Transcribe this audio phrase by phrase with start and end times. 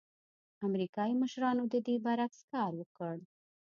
[0.67, 3.15] امریکايي مشرانو د دې برعکس کار وکړ.